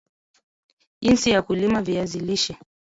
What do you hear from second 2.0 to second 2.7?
lisha